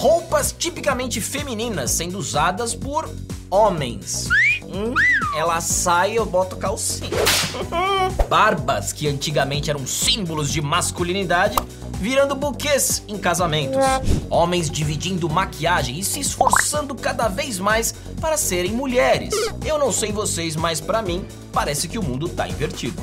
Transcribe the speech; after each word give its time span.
roupas 0.00 0.54
tipicamente 0.58 1.20
femininas 1.20 1.90
sendo 1.90 2.16
usadas 2.16 2.74
por 2.74 3.06
homens. 3.50 4.26
Hum, 4.64 4.94
ela 5.36 5.60
sai, 5.60 6.16
eu 6.16 6.24
boto 6.24 6.56
calcinha. 6.56 7.10
Barbas, 8.26 8.94
que 8.94 9.06
antigamente 9.06 9.68
eram 9.68 9.86
símbolos 9.86 10.50
de 10.50 10.62
masculinidade, 10.62 11.58
virando 12.00 12.34
buquês 12.34 13.02
em 13.08 13.18
casamentos. 13.18 13.76
Homens 14.30 14.70
dividindo 14.70 15.28
maquiagem 15.28 15.98
e 15.98 16.02
se 16.02 16.20
esforçando 16.20 16.94
cada 16.94 17.28
vez 17.28 17.58
mais 17.58 17.92
para 18.22 18.38
serem 18.38 18.72
mulheres. 18.72 19.34
Eu 19.66 19.78
não 19.78 19.92
sei 19.92 20.12
vocês, 20.12 20.56
mas 20.56 20.80
para 20.80 21.02
mim 21.02 21.26
parece 21.52 21.86
que 21.88 21.98
o 21.98 22.02
mundo 22.02 22.26
tá 22.26 22.48
invertido. 22.48 23.02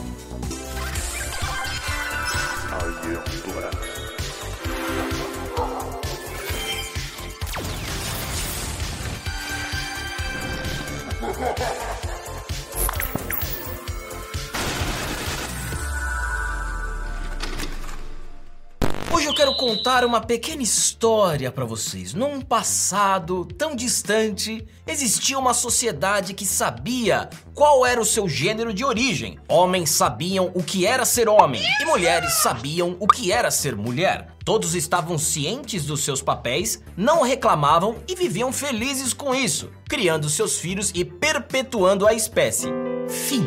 Quero 19.48 19.56
contar 19.56 20.04
uma 20.04 20.20
pequena 20.20 20.62
história 20.62 21.50
para 21.52 21.64
vocês. 21.64 22.14
Num 22.14 22.42
passado 22.42 23.46
tão 23.46 23.76
distante, 23.76 24.66
existia 24.86 25.40
uma 25.40 25.54
sociedade 25.54 26.34
que 26.34 26.46
sabia 26.46 27.30
qual 27.54 27.86
era 27.86 28.02
o 28.02 28.06
seu 28.06 28.28
gênero 28.28 28.73
de 28.73 28.84
origem. 28.84 29.40
Homens 29.48 29.92
sabiam 29.92 30.52
o 30.54 30.62
que 30.62 30.86
era 30.86 31.06
ser 31.06 31.30
homem 31.30 31.62
e 31.80 31.86
mulheres 31.86 32.34
sabiam 32.42 32.98
o 33.00 33.08
que 33.08 33.32
era 33.32 33.50
ser 33.50 33.76
mulher. 33.76 34.36
Todos 34.44 34.76
estavam 34.76 35.18
cientes 35.18 35.86
dos 35.86 36.04
seus 36.04 36.22
papéis, 36.22 36.82
não 36.95 37.22
reclamavam 37.22 37.98
e 38.08 38.16
viviam 38.16 38.52
felizes 38.52 39.14
com 39.14 39.34
isso, 39.34 39.72
criando 39.88 40.30
seus 40.30 40.58
filhos 40.58 40.92
e 40.94 41.06
perpetuando 41.06 42.06
a 42.06 42.14
espécie. 42.14 42.67
Fim. 43.08 43.45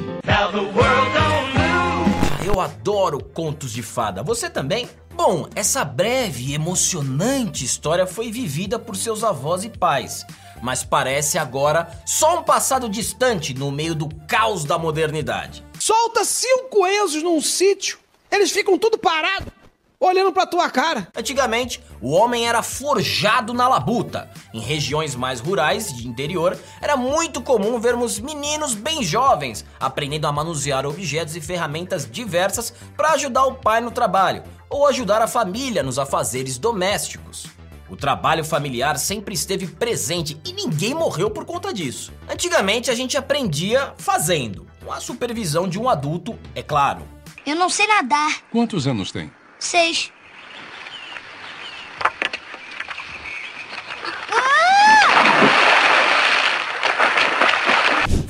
Eu 2.53 2.61
adoro 2.61 3.23
contos 3.23 3.71
de 3.71 3.81
fada. 3.81 4.25
Você 4.25 4.51
também? 4.51 4.91
Bom, 5.15 5.49
essa 5.55 5.85
breve 5.85 6.47
e 6.47 6.55
emocionante 6.55 7.65
história 7.65 8.09
foi 8.09 8.33
vivida 8.33 8.77
por 8.77 8.97
seus 8.97 9.23
avós 9.23 9.63
e 9.63 9.71
pais, 9.71 10.27
mas 10.61 10.83
parece 10.83 11.39
agora 11.39 11.89
só 12.05 12.41
um 12.41 12.43
passado 12.43 12.89
distante 12.89 13.55
no 13.55 13.71
meio 13.71 13.95
do 13.95 14.09
caos 14.27 14.65
da 14.65 14.77
modernidade. 14.77 15.65
Solta 15.79 16.25
cinco 16.25 16.71
coelhos 16.71 17.23
num 17.23 17.41
sítio, 17.41 18.01
eles 18.29 18.51
ficam 18.51 18.77
tudo 18.77 18.99
parados, 18.99 19.53
olhando 20.01 20.33
pra 20.33 20.47
tua 20.47 20.71
cara. 20.71 21.09
Antigamente, 21.15 21.83
o 22.01 22.13
homem 22.13 22.49
era 22.49 22.63
forjado 22.63 23.53
na 23.53 23.69
labuta. 23.69 24.31
Em 24.53 24.61
regiões 24.61 25.15
mais 25.15 25.41
rurais 25.41 25.95
de 25.95 26.09
interior, 26.09 26.59
era 26.81 26.97
muito 26.97 27.43
comum 27.43 27.79
vermos 27.79 28.19
meninos 28.19 28.75
bem 28.75 29.03
jovens 29.03 29.65
aprendendo 29.79 30.27
a 30.27 30.33
manusear 30.33 30.87
objetos 30.87 31.37
e 31.37 31.41
ferramentas 31.41 32.11
diversas 32.11 32.73
para 32.97 33.13
ajudar 33.13 33.45
o 33.45 33.55
pai 33.55 33.81
no 33.81 33.91
trabalho 33.91 34.43
ou 34.71 34.87
ajudar 34.87 35.21
a 35.21 35.29
família 35.29 35.83
nos 35.83 35.99
afazeres 35.99 36.57
domésticos. 36.57 37.47
O 37.91 37.97
trabalho 37.97 38.45
familiar 38.45 38.97
sempre 38.99 39.35
esteve 39.35 39.67
presente 39.67 40.41
e 40.45 40.53
ninguém 40.53 40.95
morreu 40.95 41.29
por 41.29 41.45
conta 41.45 41.75
disso. 41.75 42.13
Antigamente 42.29 42.89
a 42.89 42.95
gente 42.95 43.17
aprendia 43.17 43.93
fazendo, 43.99 44.67
com 44.85 44.93
a 44.93 45.01
supervisão 45.01 45.69
de 45.69 45.77
um 45.77 45.89
adulto, 45.89 46.39
é 46.55 46.63
claro. 46.63 47.03
Eu 47.45 47.57
não 47.57 47.69
sei 47.69 47.89
nadar. 47.89 48.43
Quantos 48.53 48.87
anos 48.87 49.11
tem? 49.11 49.33
Seis. 49.61 50.11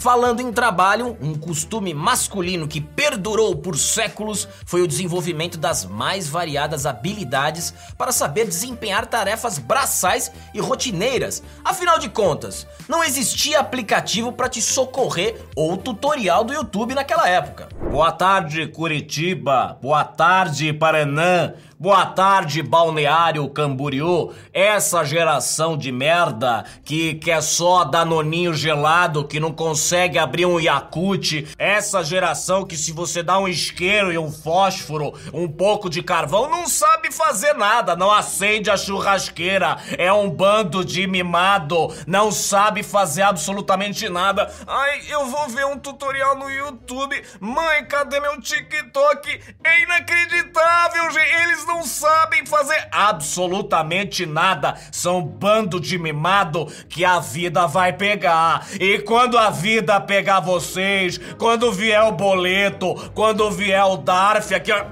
Falando 0.01 0.41
em 0.41 0.51
trabalho, 0.51 1.17
um 1.21 1.35
costume 1.35 1.95
masculino 1.95 2.67
que 2.67 2.81
perdurou 2.81 3.55
por 3.55 3.77
séculos 3.77 4.49
foi 4.65 4.81
o 4.81 4.89
desenvolvimento 4.89 5.59
das 5.59 5.85
mais 5.85 6.27
variadas 6.27 6.87
habilidades 6.87 7.73
para 7.97 8.11
saber 8.11 8.47
desempenhar 8.47 9.07
tarefas 9.07 9.59
braçais 9.59 10.33
e 10.55 10.61
rotineiras. 10.61 11.43
Afinal 11.63 11.99
de 11.99 12.09
contas, 12.09 12.67
não 12.89 13.05
existia 13.05 13.61
aplicativo 13.61 14.33
para 14.33 14.49
te 14.49 14.61
socorrer 14.61 15.41
ou 15.55 15.77
tutorial 15.77 16.45
do 16.45 16.55
YouTube 16.55 16.95
naquela 16.95 17.29
época. 17.29 17.69
Boa 17.91 18.13
tarde, 18.13 18.69
Curitiba. 18.69 19.77
Boa 19.83 20.05
tarde, 20.05 20.73
Paraná. 20.73 21.55
Boa 21.83 22.05
tarde, 22.05 22.63
Balneário 22.63 23.49
Camboriú. 23.49 24.35
Essa 24.53 25.03
geração 25.03 25.79
de 25.79 25.91
merda 25.91 26.63
que 26.85 27.15
quer 27.15 27.43
só 27.43 27.85
danoninho 27.85 28.53
gelado, 28.53 29.27
que 29.27 29.41
não 29.41 29.51
consegue 29.51 30.19
abrir 30.19 30.45
um 30.45 30.61
Yakut. 30.61 31.49
Essa 31.57 32.05
geração 32.05 32.67
que 32.67 32.77
se 32.77 32.93
você 32.93 33.23
dá 33.23 33.39
um 33.39 33.49
isqueiro 33.49 34.13
e 34.13 34.19
um 34.19 34.31
fósforo, 34.31 35.15
um 35.33 35.49
pouco 35.49 35.89
de 35.89 36.03
carvão, 36.03 36.51
não 36.51 36.69
sabe 36.69 37.11
fazer 37.11 37.55
nada, 37.55 37.97
não 37.97 38.13
acende 38.13 38.71
a 38.71 38.77
churrasqueira. 38.77 39.79
É 39.97 40.13
um 40.13 40.29
bando 40.29 40.85
de 40.85 41.07
mimado, 41.07 41.89
não 42.07 42.31
sabe 42.31 42.83
fazer 42.83 43.23
absolutamente 43.23 44.07
nada. 44.11 44.53
Ai, 44.67 45.01
eu 45.09 45.25
vou 45.29 45.49
ver 45.49 45.65
um 45.65 45.79
tutorial 45.79 46.37
no 46.37 46.51
YouTube. 46.51 47.19
Mãe, 47.41 47.87
cadê 47.87 48.21
meu 48.21 48.39
TikTok? 48.39 49.41
É 49.65 49.83
inacreditável, 49.83 51.11
gente. 51.11 51.31
Eles 51.31 51.70
não 51.71 51.85
sabem 51.85 52.45
fazer 52.45 52.89
absolutamente 52.91 54.27
nada. 54.27 54.75
São 54.91 55.23
bando 55.23 55.79
de 55.79 55.97
mimado 55.99 56.67
que 56.89 57.05
a 57.05 57.21
vida 57.21 57.67
vai 57.69 57.93
pegar. 57.93 58.67
E 58.81 58.99
quando 58.99 59.39
a 59.39 59.51
vida 59.51 60.01
pegar 60.01 60.41
vocês, 60.41 61.19
quando 61.39 61.71
vier 61.71 62.03
o 62.03 62.13
boleto, 62.13 62.95
quando 63.15 63.49
vier 63.53 63.85
o 63.85 63.97
DARF 63.97 64.53
aqui, 64.53 64.73
ó, 64.73 64.83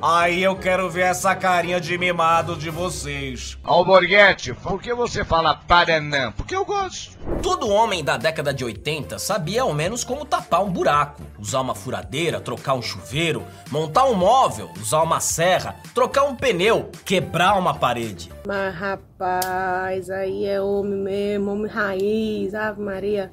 aí 0.00 0.44
eu 0.44 0.54
quero 0.54 0.88
ver 0.88 1.06
essa 1.06 1.34
carinha 1.34 1.80
de 1.80 1.98
mimado 1.98 2.54
de 2.54 2.70
vocês. 2.70 3.58
Alborguete, 3.64 4.54
por 4.54 4.80
que 4.80 4.94
você 4.94 5.24
fala 5.24 5.56
Paranã? 5.56 6.32
Porque 6.36 6.54
eu 6.54 6.64
gosto. 6.64 7.15
Todo 7.42 7.68
homem 7.68 8.04
da 8.04 8.16
década 8.16 8.54
de 8.54 8.64
80 8.64 9.18
sabia 9.18 9.62
ao 9.62 9.72
menos 9.72 10.04
como 10.04 10.24
tapar 10.24 10.62
um 10.62 10.70
buraco, 10.70 11.22
usar 11.38 11.60
uma 11.60 11.74
furadeira, 11.74 12.40
trocar 12.40 12.74
um 12.74 12.82
chuveiro, 12.82 13.44
montar 13.70 14.04
um 14.04 14.14
móvel, 14.14 14.70
usar 14.80 15.02
uma 15.02 15.18
serra, 15.18 15.76
trocar 15.92 16.22
um 16.22 16.36
pneu, 16.36 16.90
quebrar 17.04 17.58
uma 17.58 17.74
parede. 17.74 18.30
Mas 18.46 18.74
rapaz, 18.74 20.08
aí 20.08 20.46
é 20.46 20.60
homem 20.60 20.98
mesmo, 20.98 21.52
homem 21.52 21.70
raiz, 21.70 22.54
Ave 22.54 22.80
Maria. 22.80 23.30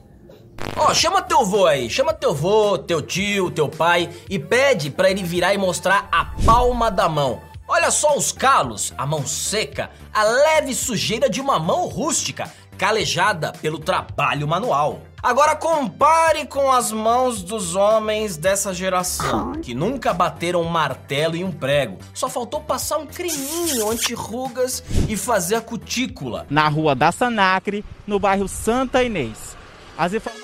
Ó, 0.76 0.90
oh, 0.90 0.94
chama 0.94 1.22
teu 1.22 1.46
vô 1.46 1.68
aí, 1.68 1.88
chama 1.88 2.14
teu 2.14 2.34
vô, 2.34 2.80
teu 2.80 3.00
tio, 3.00 3.52
teu 3.52 3.70
pai 3.70 4.10
e 4.28 4.40
pede 4.40 4.90
para 4.90 5.12
ele 5.12 5.24
virar 5.24 5.54
e 5.54 5.58
mostrar 5.58 6.08
a 6.12 6.26
palma 6.44 6.90
da 6.90 7.08
mão. 7.08 7.42
Olha 7.68 7.90
só 7.90 8.18
os 8.18 8.32
calos, 8.32 8.94
a 8.98 9.06
mão 9.06 9.26
seca, 9.26 9.90
a 10.14 10.24
leve 10.24 10.76
sujeira 10.76 11.30
de 11.30 11.40
uma 11.40 11.58
mão 11.58 11.88
rústica, 11.88 12.52
calejada 12.84 13.54
pelo 13.62 13.80
trabalho 13.80 14.46
manual. 14.46 15.04
Agora 15.22 15.56
compare 15.56 16.46
com 16.46 16.70
as 16.70 16.92
mãos 16.92 17.42
dos 17.42 17.78
homens 17.78 18.36
dessa 18.36 18.74
geração, 18.74 19.54
que 19.54 19.74
nunca 19.74 20.14
bateram 20.14 20.62
um 20.62 20.68
martelo 20.68 21.38
e 21.38 21.46
um 21.46 21.52
prego. 21.52 21.98
Só 22.14 22.28
faltou 22.28 22.60
passar 22.60 22.98
um 22.98 23.06
creminho 23.06 23.90
anti-rugas 23.90 24.84
e 25.08 25.16
fazer 25.16 25.56
a 25.56 25.62
cutícula. 25.62 26.46
Na 26.50 26.68
rua 26.68 26.94
da 26.94 27.10
Sanacre, 27.10 27.86
no 28.06 28.20
bairro 28.20 28.50
Santa 28.50 29.02
Inês. 29.02 29.56
As 29.98 30.14
informações. 30.14 30.44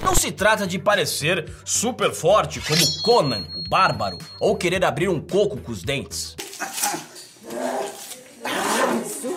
Não 0.00 0.14
se 0.14 0.30
trata 0.30 0.64
de 0.64 0.78
parecer 0.78 1.52
super 1.64 2.12
forte 2.12 2.60
como 2.60 3.02
Conan, 3.02 3.46
o 3.56 3.68
bárbaro, 3.68 4.18
ou 4.38 4.54
querer 4.54 4.84
abrir 4.84 5.08
um 5.08 5.20
coco 5.20 5.56
com 5.56 5.72
os 5.72 5.82
dentes. 5.82 6.36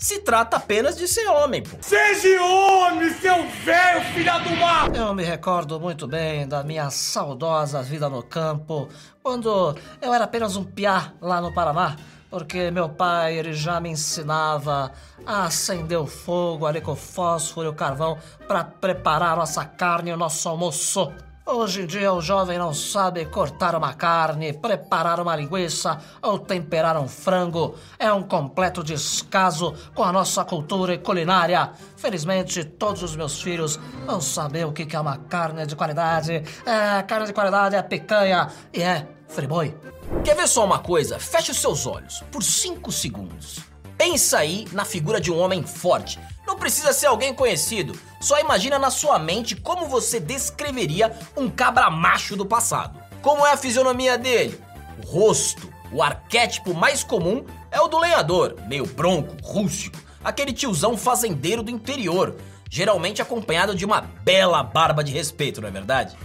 Se 0.00 0.18
trata 0.18 0.58
apenas 0.58 0.96
de 0.96 1.08
ser 1.08 1.26
homem, 1.28 1.62
pô. 1.62 1.76
Seja 1.80 2.42
homem, 2.42 3.10
seu 3.14 3.48
velho 3.64 4.00
filha 4.12 4.38
do 4.38 4.50
mar! 4.56 4.94
Eu 4.94 5.14
me 5.14 5.24
recordo 5.24 5.80
muito 5.80 6.06
bem 6.06 6.46
da 6.46 6.62
minha 6.62 6.90
saudosa 6.90 7.82
vida 7.82 8.08
no 8.08 8.22
campo, 8.22 8.88
quando 9.22 9.74
eu 10.02 10.12
era 10.12 10.24
apenas 10.24 10.56
um 10.56 10.64
piá 10.64 11.12
lá 11.22 11.40
no 11.40 11.54
Paraná, 11.54 11.96
porque 12.30 12.70
meu 12.70 12.88
pai 12.88 13.38
ele 13.38 13.54
já 13.54 13.80
me 13.80 13.88
ensinava 13.88 14.92
a 15.24 15.44
acender 15.44 15.98
o 15.98 16.06
fogo 16.06 16.66
ali 16.66 16.82
com 16.82 16.92
o 16.92 16.96
fósforo 16.96 17.68
e 17.68 17.70
o 17.70 17.74
carvão 17.74 18.18
para 18.46 18.62
preparar 18.62 19.36
nossa 19.36 19.64
carne 19.64 20.10
e 20.10 20.12
o 20.12 20.18
nosso 20.18 20.48
almoço. 20.48 21.10
Hoje 21.46 21.82
em 21.82 21.86
dia 21.86 22.10
o 22.10 22.22
jovem 22.22 22.58
não 22.58 22.72
sabe 22.72 23.26
cortar 23.26 23.74
uma 23.74 23.92
carne, 23.92 24.54
preparar 24.54 25.20
uma 25.20 25.36
linguiça 25.36 26.00
ou 26.22 26.38
temperar 26.38 26.98
um 26.98 27.06
frango. 27.06 27.74
É 27.98 28.10
um 28.10 28.22
completo 28.22 28.82
descaso 28.82 29.74
com 29.94 30.02
a 30.02 30.10
nossa 30.10 30.42
cultura 30.42 30.94
e 30.94 30.98
culinária. 30.98 31.70
Felizmente, 31.98 32.64
todos 32.64 33.02
os 33.02 33.14
meus 33.14 33.42
filhos 33.42 33.78
vão 34.06 34.22
saber 34.22 34.64
o 34.64 34.72
que 34.72 34.96
é 34.96 34.98
uma 34.98 35.18
carne 35.18 35.66
de 35.66 35.76
qualidade. 35.76 36.42
É, 36.64 37.02
carne 37.02 37.26
de 37.26 37.34
qualidade 37.34 37.76
é 37.76 37.82
picanha 37.82 38.48
e 38.72 38.80
é 38.80 39.06
friboi. 39.28 39.76
Quer 40.24 40.36
ver 40.36 40.48
só 40.48 40.64
uma 40.64 40.78
coisa? 40.78 41.18
Feche 41.18 41.50
os 41.50 41.60
seus 41.60 41.86
olhos 41.86 42.24
por 42.32 42.42
5 42.42 42.90
segundos. 42.90 43.60
Pensa 43.98 44.38
aí 44.38 44.66
na 44.72 44.86
figura 44.86 45.20
de 45.20 45.30
um 45.30 45.38
homem 45.38 45.62
forte. 45.62 46.18
Não 46.46 46.56
precisa 46.56 46.92
ser 46.92 47.06
alguém 47.06 47.34
conhecido. 47.34 47.98
Só 48.20 48.38
imagina 48.38 48.78
na 48.78 48.90
sua 48.90 49.18
mente 49.18 49.56
como 49.56 49.88
você 49.88 50.20
descreveria 50.20 51.16
um 51.36 51.50
cabra 51.50 51.90
macho 51.90 52.36
do 52.36 52.46
passado. 52.46 52.98
Como 53.22 53.46
é 53.46 53.52
a 53.52 53.56
fisionomia 53.56 54.18
dele? 54.18 54.60
O 55.02 55.06
rosto. 55.06 55.72
O 55.92 56.02
arquétipo 56.02 56.74
mais 56.74 57.04
comum 57.04 57.44
é 57.70 57.80
o 57.80 57.88
do 57.88 57.98
lenhador, 57.98 58.56
meio 58.66 58.84
bronco, 58.84 59.36
rústico, 59.42 59.98
aquele 60.24 60.52
tiozão 60.52 60.96
fazendeiro 60.96 61.62
do 61.62 61.70
interior, 61.70 62.36
geralmente 62.68 63.22
acompanhado 63.22 63.74
de 63.74 63.84
uma 63.84 64.00
bela 64.00 64.62
barba 64.62 65.04
de 65.04 65.12
respeito, 65.12 65.60
não 65.60 65.68
é 65.68 65.70
verdade? 65.70 66.16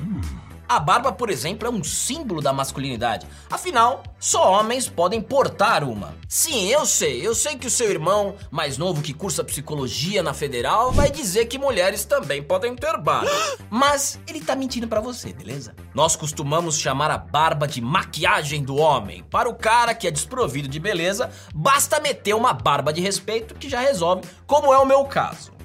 A 0.69 0.79
barba, 0.79 1.11
por 1.11 1.31
exemplo, 1.31 1.67
é 1.67 1.71
um 1.71 1.83
símbolo 1.83 2.43
da 2.43 2.53
masculinidade. 2.53 3.25
Afinal, 3.49 4.03
só 4.19 4.51
homens 4.51 4.87
podem 4.87 5.19
portar 5.19 5.83
uma. 5.83 6.15
Sim, 6.27 6.67
eu 6.67 6.85
sei, 6.85 7.25
eu 7.25 7.33
sei 7.33 7.57
que 7.57 7.65
o 7.65 7.71
seu 7.71 7.89
irmão, 7.89 8.35
mais 8.51 8.77
novo 8.77 9.01
que 9.01 9.11
cursa 9.11 9.43
psicologia 9.43 10.21
na 10.21 10.31
federal, 10.31 10.91
vai 10.91 11.09
dizer 11.09 11.47
que 11.47 11.57
mulheres 11.57 12.05
também 12.05 12.43
podem 12.43 12.75
ter 12.75 12.95
barba. 12.99 13.31
Mas 13.67 14.19
ele 14.27 14.41
tá 14.41 14.55
mentindo 14.55 14.87
pra 14.87 15.01
você, 15.01 15.33
beleza? 15.33 15.73
Nós 15.95 16.15
costumamos 16.15 16.77
chamar 16.77 17.09
a 17.09 17.17
barba 17.17 17.67
de 17.67 17.81
maquiagem 17.81 18.63
do 18.63 18.75
homem. 18.75 19.23
Para 19.23 19.49
o 19.49 19.55
cara 19.55 19.95
que 19.95 20.07
é 20.07 20.11
desprovido 20.11 20.67
de 20.67 20.79
beleza, 20.79 21.31
basta 21.51 21.99
meter 21.99 22.35
uma 22.35 22.53
barba 22.53 22.93
de 22.93 23.01
respeito 23.01 23.55
que 23.55 23.67
já 23.67 23.79
resolve, 23.79 24.21
como 24.45 24.71
é 24.71 24.77
o 24.77 24.85
meu 24.85 25.03
caso. 25.05 25.58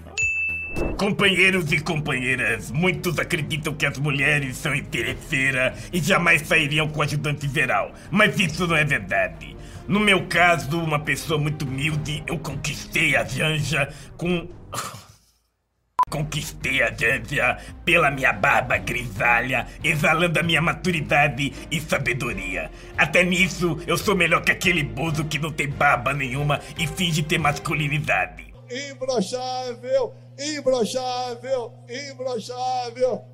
Companheiros 0.98 1.70
e 1.72 1.80
companheiras, 1.80 2.70
muitos 2.70 3.18
acreditam 3.18 3.74
que 3.74 3.86
as 3.86 3.98
mulheres 3.98 4.56
são 4.56 4.74
interesseiras 4.74 5.88
e 5.92 6.00
jamais 6.00 6.42
sairiam 6.42 6.88
com 6.88 7.02
ajudante 7.02 7.48
geral, 7.48 7.92
mas 8.10 8.38
isso 8.38 8.66
não 8.66 8.76
é 8.76 8.84
verdade. 8.84 9.56
No 9.86 10.00
meu 10.00 10.26
caso, 10.26 10.80
uma 10.80 10.98
pessoa 10.98 11.38
muito 11.38 11.64
humilde, 11.64 12.22
eu 12.26 12.38
conquistei 12.38 13.16
a 13.16 13.24
Janja 13.24 13.92
com. 14.16 14.48
Conquistei 16.10 16.82
a 16.82 16.92
Janja 16.92 17.58
pela 17.84 18.10
minha 18.10 18.32
barba 18.32 18.76
grisalha, 18.76 19.66
exalando 19.82 20.38
a 20.38 20.42
minha 20.42 20.62
maturidade 20.62 21.52
e 21.70 21.80
sabedoria. 21.80 22.70
Até 22.96 23.24
nisso, 23.24 23.78
eu 23.86 23.96
sou 23.96 24.14
melhor 24.14 24.42
que 24.42 24.52
aquele 24.52 24.84
bozo 24.84 25.24
que 25.24 25.38
não 25.38 25.50
tem 25.50 25.68
barba 25.68 26.12
nenhuma 26.12 26.60
e 26.78 26.86
finge 26.86 27.22
ter 27.22 27.38
masculinidade. 27.38 28.53
Imbrochável! 28.74 30.12
Imbrochável! 30.36 31.72
Imbrochável! 31.88 33.24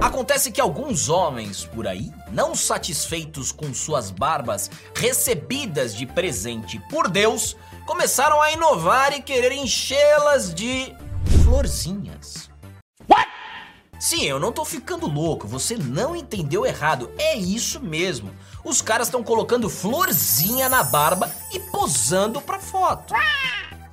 Acontece 0.00 0.50
que 0.50 0.60
alguns 0.60 1.08
homens 1.08 1.64
por 1.64 1.86
aí, 1.86 2.10
não 2.32 2.54
satisfeitos 2.54 3.52
com 3.52 3.72
suas 3.72 4.10
barbas 4.10 4.68
recebidas 4.94 5.94
de 5.94 6.04
presente 6.04 6.80
por 6.90 7.08
Deus, 7.08 7.56
começaram 7.86 8.42
a 8.42 8.50
inovar 8.52 9.12
e 9.12 9.22
querer 9.22 9.52
enchê-las 9.52 10.52
de 10.52 10.92
florzinhas. 11.44 12.50
What? 13.08 13.28
Sim, 14.00 14.24
eu 14.24 14.40
não 14.40 14.50
tô 14.50 14.64
ficando 14.64 15.06
louco, 15.06 15.46
você 15.46 15.76
não 15.76 16.16
entendeu 16.16 16.66
errado, 16.66 17.12
é 17.18 17.36
isso 17.36 17.80
mesmo. 17.80 18.30
Os 18.64 18.82
caras 18.82 19.06
estão 19.06 19.22
colocando 19.22 19.70
florzinha 19.70 20.68
na 20.68 20.82
barba 20.82 21.30
e 21.52 21.58
posando 21.58 22.40
pra 22.40 22.58
foto. 22.58 23.14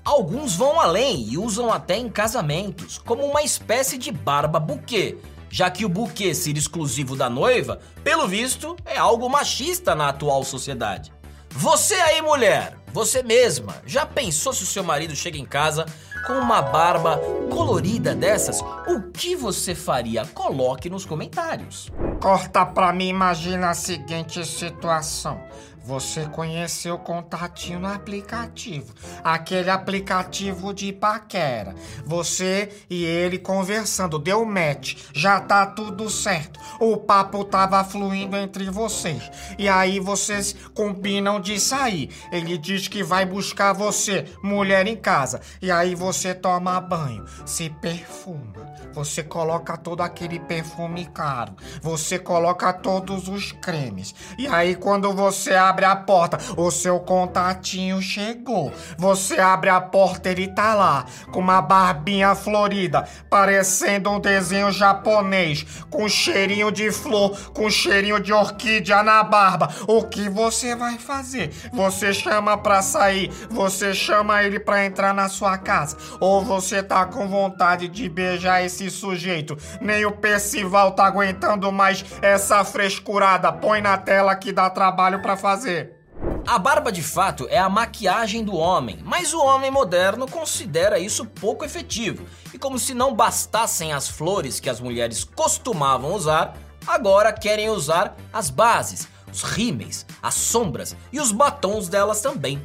Alguns 0.04 0.56
vão 0.56 0.80
além 0.80 1.28
e 1.30 1.38
usam 1.38 1.72
até 1.72 1.98
em 1.98 2.10
casamentos, 2.10 2.98
como 2.98 3.26
uma 3.26 3.42
espécie 3.42 3.98
de 3.98 4.12
barba 4.12 4.60
buquê, 4.60 5.18
já 5.50 5.70
que 5.70 5.86
o 5.86 5.90
buquê 5.90 6.34
ser 6.34 6.58
exclusivo 6.58 7.16
da 7.16 7.30
noiva, 7.30 7.80
pelo 8.04 8.28
visto, 8.28 8.76
é 8.86 8.98
algo 8.98 9.30
machista 9.30 9.96
na 9.96 10.10
atual 10.10 10.44
sociedade. 10.44 11.12
Você 11.50 11.96
aí, 11.96 12.22
mulher, 12.22 12.78
você 12.94 13.24
mesma, 13.24 13.76
já 13.86 14.06
pensou 14.06 14.54
se 14.54 14.64
o 14.64 14.68
seu 14.68 14.84
marido 14.84 15.16
chega 15.16 15.38
em 15.38 15.46
casa 15.46 15.86
com 16.26 16.34
uma 16.34 16.62
barba 16.62 17.20
colorida 17.50 18.14
dessas? 18.14 18.62
O 18.88 19.12
que 19.12 19.36
você 19.36 19.74
faria? 19.74 20.26
Coloque 20.26 20.90
nos 20.90 21.06
comentários. 21.06 21.90
Corta 22.20 22.66
pra 22.66 22.92
mim, 22.92 23.10
imagina 23.10 23.70
a 23.70 23.74
seguinte 23.74 24.44
situação. 24.46 25.40
Você 25.88 26.26
conheceu 26.26 26.96
o 26.96 27.00
contatinho 27.00 27.80
no 27.80 27.88
aplicativo, 27.88 28.94
aquele 29.24 29.70
aplicativo 29.70 30.74
de 30.74 30.92
paquera. 30.92 31.74
Você 32.06 32.70
e 32.90 33.06
ele 33.06 33.40
conversando, 33.40 34.20
deu 34.20 34.44
match, 34.44 34.98
já 35.14 35.40
tá 35.40 35.66
tudo 35.66 36.10
certo. 36.10 36.60
O 36.78 36.98
papo 36.98 37.46
tava 37.46 37.82
fluindo 37.86 38.36
entre 38.36 38.70
vocês. 38.70 39.32
E 39.58 39.70
aí 39.70 39.98
vocês 39.98 40.54
combinam 40.74 41.40
de 41.40 41.58
sair. 41.58 42.10
Ele 42.34 42.58
diz 42.58 42.90
que 42.90 43.02
vai 43.02 43.26
buscar 43.26 43.72
você, 43.72 44.26
mulher 44.44 44.88
em 44.88 44.96
casa. 44.98 45.40
E 45.62 45.72
aí 45.72 45.96
você 45.96 46.36
toma 46.36 46.82
banho, 46.82 47.26
se 47.46 47.70
perfuma. 47.70 48.76
Você 48.92 49.24
coloca 49.24 49.78
todo 49.78 50.02
aquele 50.02 50.40
perfume 50.40 51.06
caro. 51.06 51.56
Você 51.82 52.20
coloca 52.20 52.74
todos 52.74 53.30
os 53.30 53.54
cremes. 53.54 54.14
E 54.38 54.48
aí 54.48 54.76
quando 54.76 55.14
você 55.14 55.54
abre 55.54 55.77
a 55.86 55.96
porta, 55.96 56.38
o 56.56 56.72
seu 56.72 57.00
contatinho 57.00 58.02
chegou. 58.02 58.72
Você 58.98 59.40
abre 59.40 59.70
a 59.70 59.80
porta, 59.80 60.30
ele 60.30 60.48
tá 60.48 60.74
lá, 60.74 61.06
com 61.32 61.40
uma 61.40 61.62
barbinha 61.62 62.36
florida, 62.36 63.08
parecendo 63.30 64.10
um 64.10 64.20
desenho 64.20 64.72
japonês, 64.72 65.66
com 65.90 66.08
cheirinho 66.08 66.72
de 66.72 66.92
flor, 66.92 67.38
com 67.52 67.70
cheirinho 67.70 68.20
de 68.20 68.34
orquídea 68.34 69.04
na 69.04 69.24
barba. 69.24 69.70
O 69.88 70.04
que 70.04 70.30
você 70.30 70.76
vai 70.76 70.98
fazer? 70.98 71.52
Você 71.74 72.14
chama 72.14 72.58
pra 72.58 72.82
sair, 72.82 73.30
você 73.50 73.94
chama 73.94 74.44
ele 74.44 74.60
pra 74.60 74.86
entrar 74.86 75.14
na 75.14 75.30
sua 75.30 75.58
casa, 75.58 75.98
ou 76.20 76.44
você 76.44 76.82
tá 76.82 77.06
com 77.06 77.28
vontade 77.28 77.88
de 77.88 78.10
beijar 78.10 78.64
esse 78.64 78.90
sujeito. 78.90 79.58
Nem 79.82 80.06
o 80.06 80.12
Percival 80.12 80.92
tá 80.92 81.06
aguentando 81.06 81.72
mais 81.72 82.04
essa 82.22 82.64
frescurada. 82.64 83.52
Põe 83.52 83.82
na 83.82 83.98
tela 83.98 84.36
que 84.36 84.52
dá 84.52 84.70
trabalho 84.70 85.22
pra 85.22 85.38
fazer. 85.38 85.67
A 86.48 86.58
barba 86.58 86.92
de 86.92 87.04
fato 87.04 87.46
é 87.50 87.58
a 87.58 87.68
maquiagem 87.68 88.44
do 88.44 88.56
homem, 88.56 89.00
mas 89.04 89.34
o 89.34 89.42
homem 89.44 89.70
moderno 89.70 90.26
considera 90.26 90.98
isso 90.98 91.26
pouco 91.26 91.66
efetivo. 91.66 92.26
E 92.54 92.58
como 92.58 92.80
se 92.80 92.94
não 92.94 93.14
bastassem 93.14 93.92
as 93.92 94.08
flores 94.08 94.60
que 94.60 94.70
as 94.70 94.80
mulheres 94.80 95.26
costumavam 95.26 96.14
usar, 96.14 96.56
agora 96.88 97.34
querem 97.34 97.70
usar 97.70 98.16
as 98.32 98.50
bases, 98.50 99.10
os 99.38 99.44
rímels, 99.44 100.06
as 100.22 100.34
sombras 100.34 100.96
e 101.14 101.20
os 101.20 101.32
batons 101.32 101.88
delas 101.88 102.22
também. 102.22 102.62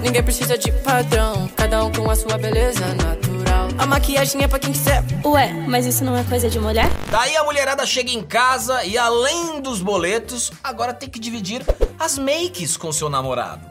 Ninguém 0.00 0.22
precisa 0.22 0.58
de 0.58 0.70
padrão, 0.70 1.48
cada 1.56 1.84
um 1.84 1.92
com 1.92 2.10
a 2.10 2.16
sua 2.16 2.36
beleza 2.36 2.86
natural. 2.94 3.68
A 3.78 3.86
maquiagem 3.86 4.42
é 4.42 4.48
pra 4.48 4.58
quem 4.58 4.72
quiser. 4.72 5.02
Ué, 5.24 5.52
mas 5.66 5.86
isso 5.86 6.04
não 6.04 6.16
é 6.16 6.22
coisa 6.24 6.50
de 6.50 6.58
mulher? 6.58 6.88
Daí 7.10 7.36
a 7.36 7.44
mulherada 7.44 7.86
chega 7.86 8.10
em 8.10 8.22
casa 8.22 8.84
e 8.84 8.98
além 8.98 9.60
dos 9.60 9.80
boletos, 9.80 10.52
agora 10.62 10.92
tem 10.92 11.08
que 11.08 11.18
dividir 11.18 11.64
as 11.98 12.18
makes 12.18 12.76
com 12.76 12.92
seu 12.92 13.08
namorado. 13.08 13.66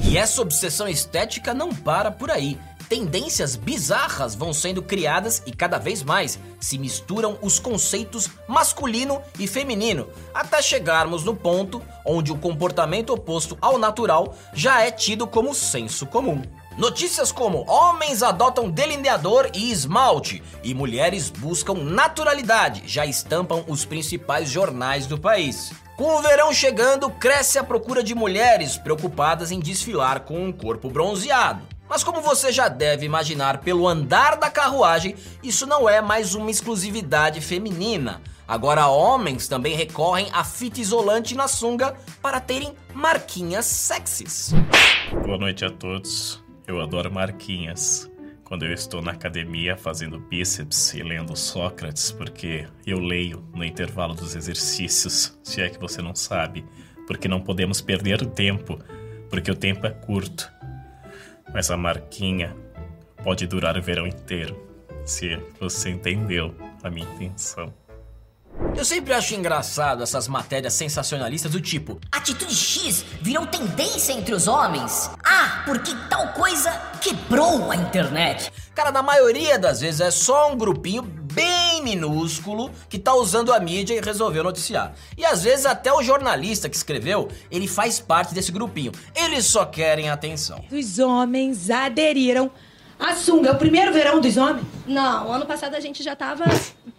E 0.00 0.18
essa 0.18 0.42
obsessão 0.42 0.88
estética 0.88 1.54
não 1.54 1.72
para 1.72 2.10
por 2.10 2.30
aí. 2.30 2.58
Tendências 2.88 3.56
bizarras 3.56 4.34
vão 4.34 4.52
sendo 4.52 4.82
criadas 4.82 5.42
e 5.46 5.52
cada 5.52 5.78
vez 5.78 6.02
mais 6.02 6.38
se 6.60 6.78
misturam 6.78 7.38
os 7.40 7.58
conceitos 7.58 8.28
masculino 8.46 9.22
e 9.38 9.46
feminino, 9.46 10.08
até 10.34 10.60
chegarmos 10.60 11.24
no 11.24 11.34
ponto 11.34 11.82
onde 12.04 12.30
o 12.30 12.38
comportamento 12.38 13.10
oposto 13.10 13.56
ao 13.60 13.78
natural 13.78 14.36
já 14.52 14.82
é 14.82 14.90
tido 14.90 15.26
como 15.26 15.54
senso 15.54 16.06
comum. 16.06 16.42
Notícias 16.76 17.30
como 17.30 17.64
homens 17.70 18.22
adotam 18.22 18.68
delineador 18.68 19.48
e 19.54 19.70
esmalte 19.70 20.42
e 20.62 20.74
mulheres 20.74 21.30
buscam 21.30 21.74
naturalidade 21.74 22.82
já 22.86 23.06
estampam 23.06 23.64
os 23.68 23.84
principais 23.84 24.50
jornais 24.50 25.06
do 25.06 25.16
país. 25.16 25.72
Com 25.96 26.16
o 26.16 26.22
verão 26.22 26.52
chegando, 26.52 27.08
cresce 27.08 27.56
a 27.56 27.62
procura 27.62 28.02
de 28.02 28.14
mulheres 28.14 28.76
preocupadas 28.76 29.52
em 29.52 29.60
desfilar 29.60 30.20
com 30.20 30.44
um 30.44 30.52
corpo 30.52 30.90
bronzeado. 30.90 31.73
Mas 31.88 32.02
como 32.02 32.20
você 32.20 32.50
já 32.50 32.68
deve 32.68 33.04
imaginar 33.04 33.58
pelo 33.58 33.86
andar 33.86 34.36
da 34.36 34.50
carruagem, 34.50 35.14
isso 35.42 35.66
não 35.66 35.88
é 35.88 36.00
mais 36.00 36.34
uma 36.34 36.50
exclusividade 36.50 37.40
feminina. 37.40 38.22
Agora 38.46 38.88
homens 38.88 39.48
também 39.48 39.74
recorrem 39.74 40.28
a 40.32 40.44
fita 40.44 40.80
isolante 40.80 41.34
na 41.34 41.48
sunga 41.48 41.94
para 42.20 42.40
terem 42.40 42.74
marquinhas 42.92 43.66
sexys. 43.66 44.52
Boa 45.24 45.38
noite 45.38 45.64
a 45.64 45.70
todos. 45.70 46.42
Eu 46.66 46.80
adoro 46.80 47.12
marquinhas. 47.12 48.10
quando 48.44 48.66
eu 48.66 48.72
estou 48.72 49.00
na 49.00 49.12
academia 49.12 49.76
fazendo 49.76 50.20
bíceps 50.20 50.92
e 50.94 51.02
lendo 51.02 51.34
Sócrates, 51.34 52.12
porque 52.12 52.68
eu 52.86 53.00
leio 53.00 53.42
no 53.54 53.64
intervalo 53.64 54.14
dos 54.14 54.36
exercícios, 54.36 55.36
se 55.42 55.62
é 55.62 55.70
que 55.70 55.80
você 55.80 56.02
não 56.02 56.14
sabe, 56.14 56.64
porque 57.06 57.26
não 57.26 57.40
podemos 57.40 57.80
perder 57.80 58.24
tempo, 58.26 58.78
porque 59.30 59.50
o 59.50 59.56
tempo 59.56 59.86
é 59.86 59.90
curto. 59.90 60.52
Mas 61.54 61.70
a 61.70 61.76
marquinha 61.76 62.56
pode 63.22 63.46
durar 63.46 63.78
o 63.78 63.82
verão 63.82 64.06
inteiro, 64.06 64.60
se 65.06 65.40
você 65.60 65.88
entendeu 65.90 66.52
a 66.82 66.90
minha 66.90 67.08
intenção. 67.14 67.72
Eu 68.76 68.84
sempre 68.84 69.12
acho 69.12 69.34
engraçado 69.34 70.02
essas 70.02 70.26
matérias 70.28 70.74
sensacionalistas 70.74 71.52
do 71.52 71.60
tipo: 71.60 72.00
Atitude 72.10 72.54
X 72.54 73.04
virou 73.20 73.46
tendência 73.46 74.12
entre 74.12 74.34
os 74.34 74.48
homens. 74.48 75.10
Ah, 75.24 75.62
porque 75.64 75.92
tal 76.10 76.32
coisa 76.32 76.70
quebrou 77.00 77.70
a 77.70 77.76
internet. 77.76 78.52
Cara, 78.74 78.90
na 78.90 79.02
maioria 79.02 79.58
das 79.58 79.80
vezes 79.80 80.00
é 80.00 80.10
só 80.10 80.52
um 80.52 80.56
grupinho 80.56 81.02
bem 81.34 81.82
minúsculo 81.82 82.70
que 82.88 82.98
tá 82.98 83.14
usando 83.14 83.52
a 83.52 83.60
mídia 83.60 83.94
e 83.94 84.00
resolveu 84.00 84.44
noticiar. 84.44 84.94
E 85.18 85.24
às 85.24 85.42
vezes 85.42 85.66
até 85.66 85.92
o 85.92 86.02
jornalista 86.02 86.68
que 86.68 86.76
escreveu, 86.76 87.28
ele 87.50 87.66
faz 87.66 88.00
parte 88.00 88.32
desse 88.32 88.52
grupinho. 88.52 88.92
Eles 89.14 89.44
só 89.46 89.66
querem 89.66 90.08
atenção. 90.08 90.64
Os 90.70 90.98
homens 90.98 91.70
aderiram 91.70 92.50
a 93.10 93.14
sunga. 93.16 93.50
É 93.50 93.52
o 93.52 93.56
primeiro 93.56 93.92
verão 93.92 94.20
dos 94.20 94.36
homens? 94.36 94.66
Não, 94.86 95.32
ano 95.32 95.46
passado 95.46 95.74
a 95.74 95.80
gente 95.80 96.02
já 96.02 96.14
tava 96.14 96.44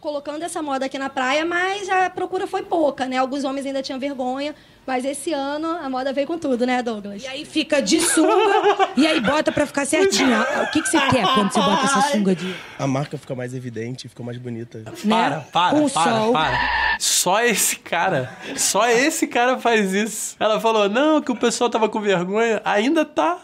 colocando 0.01 0.41
essa 0.43 0.61
moda 0.61 0.85
aqui 0.85 0.97
na 0.97 1.09
praia, 1.09 1.45
mas 1.45 1.87
a 1.89 2.09
procura 2.09 2.47
foi 2.47 2.63
pouca, 2.63 3.05
né? 3.05 3.17
Alguns 3.17 3.43
homens 3.43 3.65
ainda 3.65 3.81
tinham 3.81 3.99
vergonha, 3.99 4.55
mas 4.85 5.05
esse 5.05 5.33
ano 5.33 5.67
a 5.67 5.89
moda 5.89 6.11
veio 6.13 6.25
com 6.27 6.37
tudo, 6.37 6.65
né, 6.65 6.81
Douglas? 6.81 7.23
E 7.23 7.27
aí 7.27 7.45
fica 7.45 7.81
de 7.81 7.99
sunga 8.01 8.89
e 8.97 9.05
aí 9.05 9.19
bota 9.19 9.51
pra 9.51 9.65
ficar 9.65 9.85
certinha. 9.85 10.41
O 10.63 10.71
que, 10.71 10.81
que 10.81 10.89
você 10.89 10.99
quer 11.07 11.25
quando 11.33 11.51
você 11.51 11.59
bota 11.59 11.85
essa 11.85 12.01
sunga 12.11 12.35
de. 12.35 12.55
A 12.77 12.87
marca 12.87 13.17
fica 13.17 13.35
mais 13.35 13.53
evidente, 13.53 14.07
fica 14.07 14.23
mais 14.23 14.37
bonita. 14.37 14.83
Para, 15.07 15.41
para, 15.41 15.75
Com 15.75 15.89
para, 15.89 16.11
sol. 16.11 16.33
para. 16.33 16.97
Só 17.25 17.41
esse 17.41 17.77
cara, 17.77 18.37
só 18.55 18.87
esse 18.87 19.25
cara 19.25 19.57
faz 19.57 19.91
isso. 19.93 20.35
Ela 20.39 20.59
falou, 20.59 20.87
não, 20.87 21.19
que 21.19 21.31
o 21.31 21.35
pessoal 21.35 21.71
tava 21.71 21.89
com 21.89 21.99
vergonha. 21.99 22.61
Ainda 22.63 23.03
tá. 23.03 23.39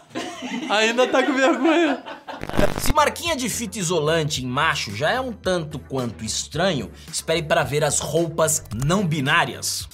Ainda 0.70 1.08
tá 1.08 1.20
com 1.20 1.32
vergonha. 1.32 2.00
Se 2.78 2.92
marquinha 2.92 3.34
de 3.34 3.48
fita 3.48 3.80
isolante 3.80 4.44
em 4.44 4.46
macho 4.46 4.94
já 4.94 5.10
é 5.10 5.20
um 5.20 5.32
tanto 5.32 5.80
quanto 5.80 6.24
estranho, 6.24 6.92
espere 7.12 7.42
para 7.42 7.64
ver 7.64 7.82
as 7.82 7.98
roupas 7.98 8.62
não 8.72 9.04
binárias. 9.04 9.88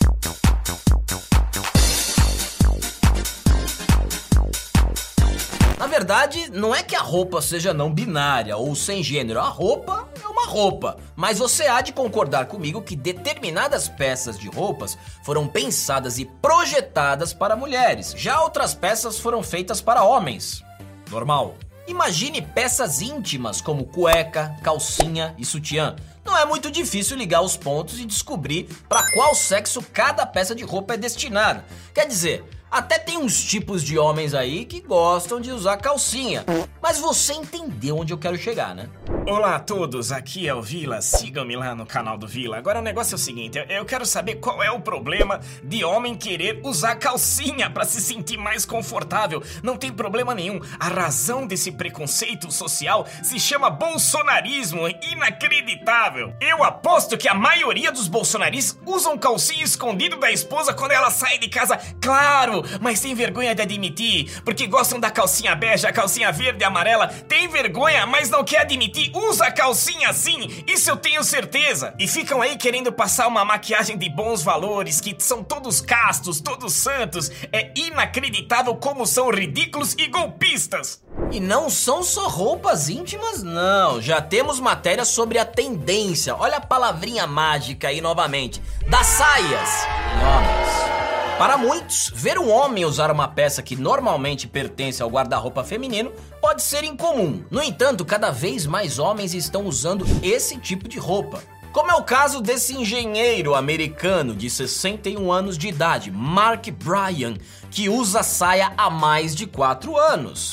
Verdade, 5.98 6.48
não 6.52 6.72
é 6.72 6.80
que 6.80 6.94
a 6.94 7.00
roupa 7.00 7.42
seja 7.42 7.74
não 7.74 7.92
binária 7.92 8.56
ou 8.56 8.72
sem 8.76 9.02
gênero, 9.02 9.40
a 9.40 9.48
roupa 9.48 10.08
é 10.22 10.28
uma 10.28 10.46
roupa. 10.46 10.96
Mas 11.16 11.40
você 11.40 11.66
há 11.66 11.80
de 11.80 11.92
concordar 11.92 12.46
comigo 12.46 12.82
que 12.82 12.94
determinadas 12.94 13.88
peças 13.88 14.38
de 14.38 14.48
roupas 14.48 14.96
foram 15.24 15.48
pensadas 15.48 16.16
e 16.20 16.24
projetadas 16.24 17.32
para 17.32 17.56
mulheres, 17.56 18.14
já 18.16 18.40
outras 18.40 18.74
peças 18.74 19.18
foram 19.18 19.42
feitas 19.42 19.80
para 19.80 20.04
homens. 20.04 20.62
Normal. 21.10 21.56
Imagine 21.88 22.42
peças 22.42 23.02
íntimas 23.02 23.60
como 23.60 23.84
cueca, 23.84 24.54
calcinha 24.62 25.34
e 25.36 25.44
sutiã. 25.44 25.96
Não 26.24 26.36
é 26.36 26.44
muito 26.44 26.70
difícil 26.70 27.16
ligar 27.16 27.40
os 27.40 27.56
pontos 27.56 27.98
e 27.98 28.04
descobrir 28.04 28.68
para 28.88 29.10
qual 29.14 29.34
sexo 29.34 29.82
cada 29.92 30.24
peça 30.24 30.54
de 30.54 30.62
roupa 30.62 30.94
é 30.94 30.96
destinada. 30.96 31.64
Quer 31.92 32.06
dizer, 32.06 32.44
até 32.70 32.98
tem 32.98 33.16
uns 33.18 33.42
tipos 33.42 33.82
de 33.82 33.98
homens 33.98 34.34
aí 34.34 34.64
que 34.64 34.80
gostam 34.80 35.40
de 35.40 35.50
usar 35.50 35.76
calcinha. 35.78 36.44
Mas 36.80 36.98
você 36.98 37.32
entendeu 37.32 37.98
onde 37.98 38.12
eu 38.12 38.18
quero 38.18 38.37
chegar, 38.37 38.75
né? 38.75 38.88
Olá 39.26 39.56
a 39.56 39.60
todos, 39.60 40.10
aqui 40.10 40.48
é 40.48 40.54
o 40.54 40.62
Vila, 40.62 41.02
sigam-me 41.02 41.54
lá 41.54 41.75
no 41.75 41.84
canal 41.84 42.16
do 42.16 42.26
Vila. 42.26 42.56
Agora 42.56 42.78
o 42.78 42.82
negócio 42.82 43.14
é 43.14 43.16
o 43.16 43.18
seguinte, 43.18 43.58
eu, 43.68 43.84
quero 43.84 44.06
saber 44.06 44.37
qual 44.37 44.62
é 44.62 44.70
o 44.70 44.80
problema 44.80 45.40
de 45.62 45.84
homem 45.84 46.14
querer 46.14 46.62
usar 46.64 46.96
calcinha 46.96 47.68
pra 47.68 47.84
se 47.84 48.00
sentir 48.00 48.38
mais 48.38 48.64
confortável. 48.64 49.42
Não 49.62 49.76
tem 49.76 49.92
problema 49.92 50.34
nenhum. 50.34 50.60
A 50.80 50.88
razão 50.88 51.46
desse 51.46 51.70
preconceito 51.72 52.50
social 52.50 53.06
se 53.22 53.38
chama 53.38 53.68
bolsonarismo, 53.68 54.88
inacreditável. 54.88 56.32
Eu 56.40 56.64
aposto 56.64 57.18
que 57.18 57.28
a 57.28 57.34
maioria 57.34 57.92
dos 57.92 58.08
bolsonaristas 58.08 58.78
usam 58.87 59.18
calcinha 59.18 59.64
escondido 59.64 60.16
da 60.16 60.30
esposa 60.30 60.72
quando 60.72 60.92
ela 60.92 61.10
sai 61.10 61.38
de 61.38 61.48
casa. 61.48 61.78
Claro, 62.00 62.57
mas 62.80 63.00
tem 63.00 63.14
vergonha 63.14 63.54
de 63.54 63.62
admitir, 63.62 64.42
porque 64.44 64.66
gostam 64.66 65.00
da 65.00 65.10
calcinha 65.10 65.54
bege, 65.54 65.90
calcinha 65.92 66.30
verde 66.30 66.64
amarela. 66.64 67.08
Tem 67.08 67.48
vergonha, 67.48 68.06
mas 68.06 68.30
não 68.30 68.44
quer 68.44 68.60
admitir. 68.60 69.10
Usa 69.14 69.50
calcinha 69.50 70.10
assim, 70.10 70.64
isso 70.66 70.90
eu 70.90 70.96
tenho 70.96 71.24
certeza. 71.24 71.94
E 71.98 72.06
ficam 72.06 72.40
aí 72.40 72.56
querendo 72.56 72.92
passar 72.92 73.26
uma 73.26 73.44
maquiagem 73.44 73.96
de 73.98 74.08
bons 74.08 74.42
valores, 74.42 75.00
que 75.00 75.14
são 75.18 75.42
todos 75.42 75.80
castos, 75.80 76.40
todos 76.40 76.72
santos. 76.72 77.30
É 77.52 77.72
inacreditável 77.76 78.74
como 78.76 79.06
são 79.06 79.30
ridículos 79.30 79.94
e 79.98 80.06
golpistas. 80.06 81.02
E 81.30 81.40
não 81.40 81.68
são 81.68 82.02
só 82.02 82.28
roupas 82.28 82.88
íntimas, 82.88 83.42
não. 83.42 84.00
Já 84.00 84.20
temos 84.20 84.60
matéria 84.60 85.04
sobre 85.04 85.38
a 85.38 85.44
tendência. 85.44 86.34
Olha 86.36 86.56
a 86.56 86.60
palavrinha 86.60 87.26
mágica 87.26 87.88
aí 87.88 88.00
novamente. 88.00 88.62
Das 88.88 89.06
saias 89.06 89.86
em 90.14 90.24
homens. 90.24 90.97
Para 91.38 91.57
muitos, 91.57 92.11
ver 92.12 92.37
um 92.37 92.50
homem 92.50 92.85
usar 92.85 93.12
uma 93.12 93.28
peça 93.28 93.62
que 93.62 93.76
normalmente 93.76 94.49
pertence 94.49 95.00
ao 95.00 95.09
guarda-roupa 95.09 95.62
feminino 95.62 96.11
pode 96.40 96.62
ser 96.62 96.83
incomum. 96.83 97.45
No 97.49 97.62
entanto, 97.62 98.04
cada 98.04 98.33
vez 98.33 98.66
mais 98.66 98.99
homens 98.99 99.35
estão 99.35 99.64
usando 99.64 100.04
esse 100.21 100.59
tipo 100.59 100.88
de 100.88 100.99
roupa. 100.99 101.40
Como 101.73 101.92
é 101.92 101.95
o 101.95 102.02
caso 102.02 102.40
desse 102.40 102.75
engenheiro 102.75 103.54
americano 103.54 104.35
de 104.35 104.50
61 104.50 105.30
anos 105.30 105.57
de 105.57 105.68
idade, 105.68 106.11
Mark 106.11 106.66
Bryan, 106.73 107.37
que 107.71 107.88
usa 107.88 108.25
saia 108.25 108.73
há 108.76 108.90
mais 108.90 109.33
de 109.33 109.47
4 109.47 109.97
anos. 109.97 110.50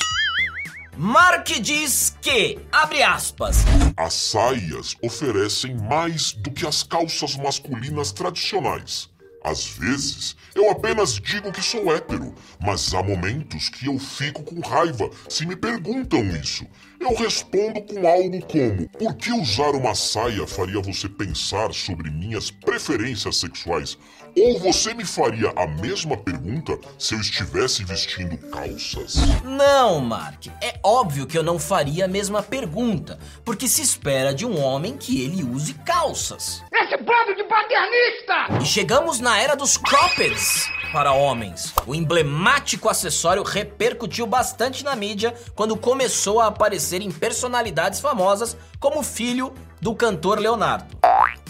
Mark 0.96 1.48
diz 1.60 2.16
que, 2.22 2.60
abre 2.70 3.02
aspas, 3.02 3.64
As 3.96 4.14
saias 4.14 4.94
oferecem 5.02 5.76
mais 5.76 6.30
do 6.30 6.52
que 6.52 6.64
as 6.64 6.84
calças 6.84 7.34
masculinas 7.34 8.12
tradicionais. 8.12 9.10
Às 9.46 9.64
vezes, 9.64 10.34
eu 10.56 10.68
apenas 10.68 11.20
digo 11.20 11.52
que 11.52 11.62
sou 11.62 11.94
hétero, 11.94 12.34
mas 12.60 12.92
há 12.92 13.00
momentos 13.00 13.68
que 13.68 13.86
eu 13.86 13.96
fico 13.96 14.42
com 14.42 14.58
raiva 14.58 15.08
se 15.28 15.46
me 15.46 15.54
perguntam 15.54 16.20
isso. 16.30 16.66
Eu 16.98 17.14
respondo 17.14 17.80
com 17.82 18.08
algo 18.08 18.44
como: 18.46 18.88
Por 18.88 19.14
que 19.14 19.30
usar 19.30 19.70
uma 19.76 19.94
saia 19.94 20.44
faria 20.48 20.80
você 20.80 21.08
pensar 21.08 21.72
sobre 21.72 22.10
minhas 22.10 22.50
preferências 22.50 23.36
sexuais? 23.36 23.96
Ou 24.38 24.58
você 24.58 24.92
me 24.92 25.04
faria 25.04 25.50
a 25.56 25.66
mesma 25.66 26.14
pergunta 26.14 26.78
se 26.98 27.14
eu 27.14 27.20
estivesse 27.20 27.82
vestindo 27.82 28.36
calças? 28.50 29.16
Não, 29.42 29.98
Mark. 29.98 30.48
É 30.60 30.78
óbvio 30.82 31.26
que 31.26 31.38
eu 31.38 31.42
não 31.42 31.58
faria 31.58 32.04
a 32.04 32.08
mesma 32.08 32.42
pergunta, 32.42 33.18
porque 33.42 33.66
se 33.66 33.80
espera 33.80 34.34
de 34.34 34.44
um 34.44 34.62
homem 34.62 34.94
que 34.94 35.22
ele 35.24 35.42
use 35.42 35.72
calças. 35.72 36.62
Esse 36.70 36.98
bando 36.98 37.34
de 37.34 37.44
paternista! 37.44 38.62
E 38.62 38.66
chegamos 38.66 39.20
na 39.20 39.38
era 39.38 39.56
dos 39.56 39.78
croppeds 39.78 40.68
para 40.92 41.14
homens. 41.14 41.72
O 41.86 41.94
emblemático 41.94 42.90
acessório 42.90 43.42
repercutiu 43.42 44.26
bastante 44.26 44.84
na 44.84 44.94
mídia 44.94 45.34
quando 45.54 45.78
começou 45.78 46.40
a 46.40 46.48
aparecer 46.48 47.00
em 47.00 47.10
personalidades 47.10 48.00
famosas 48.00 48.54
como 48.78 49.00
o 49.00 49.02
filho 49.02 49.54
do 49.80 49.94
cantor 49.94 50.38
Leonardo. 50.38 50.95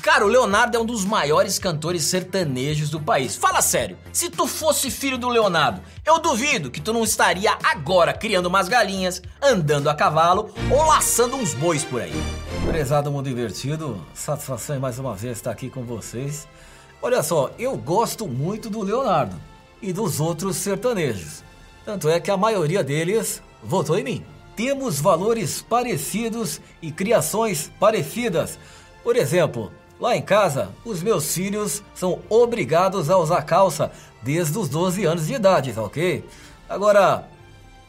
Cara, 0.06 0.24
o 0.24 0.28
Leonardo 0.28 0.76
é 0.76 0.80
um 0.80 0.84
dos 0.84 1.04
maiores 1.04 1.58
cantores 1.58 2.04
sertanejos 2.04 2.90
do 2.90 3.00
país. 3.00 3.34
Fala 3.34 3.60
sério, 3.60 3.98
se 4.12 4.30
tu 4.30 4.46
fosse 4.46 4.90
filho 4.90 5.18
do 5.18 5.28
Leonardo, 5.28 5.80
eu 6.04 6.20
duvido 6.20 6.70
que 6.70 6.80
tu 6.80 6.92
não 6.92 7.02
estaria 7.02 7.58
agora 7.64 8.12
criando 8.12 8.46
umas 8.46 8.68
galinhas, 8.68 9.20
andando 9.42 9.90
a 9.90 9.94
cavalo 9.94 10.50
ou 10.70 10.86
laçando 10.86 11.36
uns 11.36 11.54
bois 11.54 11.82
por 11.82 12.00
aí. 12.00 12.12
Prezado 12.66 13.10
Mundo 13.10 13.28
Invertido, 13.28 14.00
satisfação 14.14 14.78
mais 14.78 14.98
uma 14.98 15.14
vez 15.14 15.38
estar 15.38 15.50
aqui 15.50 15.68
com 15.68 15.82
vocês. 15.82 16.46
Olha 17.02 17.22
só, 17.22 17.50
eu 17.58 17.76
gosto 17.76 18.26
muito 18.26 18.70
do 18.70 18.82
Leonardo 18.82 19.36
e 19.82 19.92
dos 19.92 20.20
outros 20.20 20.56
sertanejos. 20.56 21.42
Tanto 21.84 22.08
é 22.08 22.18
que 22.20 22.30
a 22.30 22.36
maioria 22.36 22.82
deles 22.82 23.42
votou 23.62 23.98
em 23.98 24.04
mim. 24.04 24.26
Temos 24.56 25.00
valores 25.00 25.60
parecidos 25.62 26.60
e 26.80 26.90
criações 26.90 27.70
parecidas. 27.78 28.58
Por 29.06 29.14
exemplo, 29.14 29.70
lá 30.00 30.16
em 30.16 30.20
casa, 30.20 30.70
os 30.84 31.00
meus 31.00 31.32
filhos 31.32 31.80
são 31.94 32.18
obrigados 32.28 33.08
a 33.08 33.16
usar 33.16 33.40
calça 33.42 33.92
desde 34.20 34.58
os 34.58 34.68
12 34.68 35.04
anos 35.04 35.28
de 35.28 35.34
idade, 35.34 35.72
tá 35.72 35.80
ok? 35.80 36.24
Agora, 36.68 37.24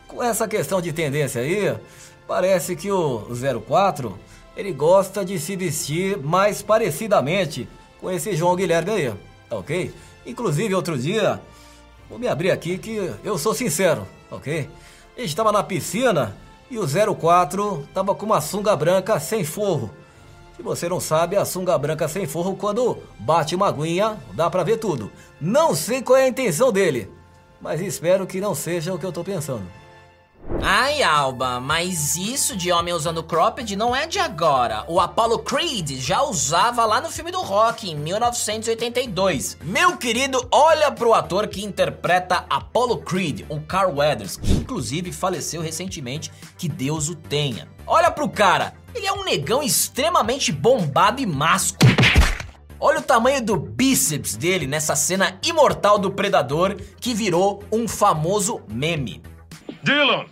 com 0.08 0.22
essa 0.22 0.48
questão 0.48 0.80
de 0.80 0.94
tendência 0.94 1.42
aí, 1.42 1.76
parece 2.28 2.76
que 2.76 2.92
o 2.92 3.26
04 3.66 4.16
ele 4.56 4.72
gosta 4.72 5.26
de 5.26 5.40
se 5.40 5.56
vestir 5.56 6.20
mais 6.20 6.62
parecidamente 6.62 7.68
com 8.00 8.12
esse 8.12 8.36
João 8.36 8.56
Guilherme 8.56 8.92
aí, 8.92 9.14
tá 9.50 9.58
ok? 9.58 9.92
Inclusive, 10.24 10.76
outro 10.76 11.00
dia, 11.00 11.42
vou 12.08 12.20
me 12.20 12.28
abrir 12.28 12.52
aqui 12.52 12.78
que 12.78 13.12
eu 13.24 13.40
sou 13.40 13.56
sincero, 13.56 14.08
ok? 14.30 14.70
A 15.18 15.22
gente 15.22 15.30
estava 15.30 15.52
na 15.52 15.64
piscina 15.64 16.38
E 16.70 16.78
o 16.78 16.86
04 17.16 17.88
tava 17.92 18.14
com 18.14 18.28
uma 18.28 18.40
sunga 18.40 18.76
branca 18.76 19.20
sem 19.20 19.44
forro. 19.44 19.90
Se 20.58 20.64
você 20.64 20.90
não 20.90 21.00
sabe, 21.00 21.38
a 21.38 21.46
sunga 21.46 21.78
branca 21.78 22.08
sem 22.08 22.26
forro, 22.26 22.56
quando 22.56 22.98
bate 23.20 23.54
uma 23.54 23.68
aguinha, 23.68 24.18
dá 24.34 24.50
pra 24.50 24.64
ver 24.64 24.78
tudo. 24.78 25.12
Não 25.40 25.76
sei 25.76 26.02
qual 26.02 26.18
é 26.18 26.24
a 26.24 26.28
intenção 26.28 26.72
dele, 26.72 27.12
mas 27.62 27.80
espero 27.80 28.26
que 28.26 28.42
não 28.42 28.56
seja 28.56 28.92
o 28.92 28.98
que 28.98 29.06
eu 29.06 29.12
tô 29.12 29.24
pensando. 29.24 29.68
Ai, 30.64 31.04
Alba, 31.04 31.60
mas 31.60 32.16
isso 32.16 32.56
de 32.56 32.72
homem 32.72 32.92
usando 32.92 33.22
cropped 33.22 33.76
não 33.76 33.96
é 33.96 34.08
de 34.08 34.18
agora. 34.18 34.84
O 34.88 35.00
Apollo 35.00 35.40
Creed 35.40 35.92
já 36.00 36.24
usava 36.24 36.86
lá 36.86 37.00
no 37.00 37.12
filme 37.12 37.32
do 37.32 37.42
Rock, 37.42 37.92
em 37.92 37.96
1982. 37.96 39.58
Meu 39.62 39.96
querido, 39.98 40.48
olha 40.52 40.92
pro 40.92 41.14
ator 41.14 41.48
que 41.48 41.64
interpreta 41.64 42.46
Apollo 42.50 42.98
Creed, 43.00 43.46
o 43.50 43.62
Carl 43.62 43.98
Weathers, 43.98 44.38
que 44.38 44.54
inclusive 44.54 45.12
faleceu 45.12 45.62
recentemente, 45.62 46.32
que 46.58 46.68
Deus 46.68 47.10
o 47.10 47.16
tenha. 47.16 47.68
Olha 47.86 48.10
pro 48.10 48.28
cara, 48.28 48.74
ele 48.98 49.08
é 49.08 49.14
um 49.14 49.24
negão 49.24 49.62
extremamente 49.62 50.52
bombado 50.52 51.22
e 51.22 51.26
másculo. 51.26 51.92
Olha 52.80 53.00
o 53.00 53.04
tamanho 53.04 53.44
do 53.44 53.56
bíceps 53.56 54.36
dele 54.36 54.68
nessa 54.68 54.96
cena 54.96 55.40
imortal 55.44 55.98
do 55.98 56.12
Predador 56.12 56.76
que 57.00 57.14
virou 57.14 57.64
um 57.72 57.88
famoso 57.88 58.62
meme. 58.68 59.22
Dylan! 59.84 60.26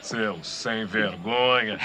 Seu 0.00 0.42
sem 0.42 0.84
vergonha. 0.84 1.78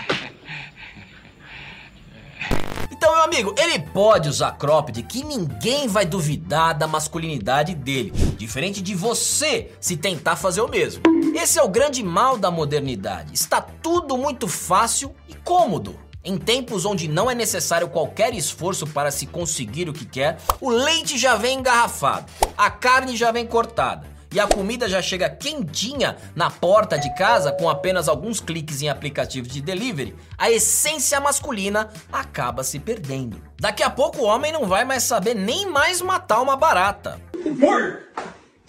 Então, 3.07 3.15
meu 3.15 3.23
amigo, 3.23 3.55
ele 3.57 3.79
pode 3.79 4.27
usar 4.27 4.57
cropped 4.57 5.01
que 5.03 5.23
ninguém 5.23 5.87
vai 5.87 6.05
duvidar 6.05 6.77
da 6.77 6.87
masculinidade 6.87 7.73
dele, 7.73 8.11
diferente 8.37 8.81
de 8.81 8.93
você 8.93 9.71
se 9.79 9.95
tentar 9.95 10.35
fazer 10.35 10.59
o 10.59 10.67
mesmo. 10.67 11.03
Esse 11.33 11.57
é 11.57 11.63
o 11.63 11.69
grande 11.69 12.03
mal 12.03 12.37
da 12.37 12.51
modernidade. 12.51 13.33
Está 13.33 13.61
tudo 13.61 14.17
muito 14.17 14.45
fácil 14.45 15.15
e 15.25 15.33
cômodo. 15.33 15.97
Em 16.21 16.37
tempos 16.37 16.83
onde 16.83 17.07
não 17.07 17.31
é 17.31 17.33
necessário 17.33 17.87
qualquer 17.87 18.33
esforço 18.33 18.85
para 18.85 19.09
se 19.09 19.25
conseguir 19.25 19.87
o 19.87 19.93
que 19.93 20.03
quer, 20.03 20.37
o 20.59 20.69
leite 20.69 21.17
já 21.17 21.37
vem 21.37 21.59
engarrafado, 21.59 22.25
a 22.57 22.69
carne 22.69 23.15
já 23.15 23.31
vem 23.31 23.47
cortada 23.47 24.16
e 24.33 24.39
a 24.39 24.47
comida 24.47 24.87
já 24.89 25.01
chega 25.01 25.29
quentinha 25.29 26.17
na 26.35 26.49
porta 26.49 26.97
de 26.97 27.13
casa 27.15 27.51
com 27.51 27.69
apenas 27.69 28.07
alguns 28.07 28.39
cliques 28.39 28.81
em 28.81 28.89
aplicativos 28.89 29.51
de 29.51 29.61
delivery, 29.61 30.15
a 30.37 30.51
essência 30.51 31.19
masculina 31.19 31.89
acaba 32.11 32.63
se 32.63 32.79
perdendo. 32.79 33.41
Daqui 33.59 33.83
a 33.83 33.89
pouco 33.89 34.19
o 34.19 34.25
homem 34.25 34.51
não 34.51 34.65
vai 34.65 34.83
mais 34.85 35.03
saber 35.03 35.33
nem 35.33 35.65
mais 35.65 36.01
matar 36.01 36.41
uma 36.41 36.55
barata. 36.55 37.19
Amor! 37.45 38.03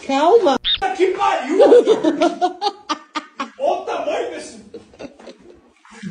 Calma! 0.07 0.59
Que 0.97 1.09
pariu! 1.09 1.59
Olha 3.59 3.81
o 3.81 3.85
tamanho 3.85 4.31
desse. 4.31 4.65